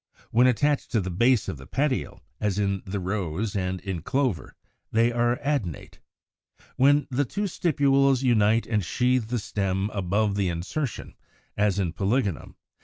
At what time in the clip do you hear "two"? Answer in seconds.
7.23-7.43